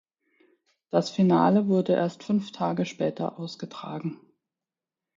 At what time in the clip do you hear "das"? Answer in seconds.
0.89-1.11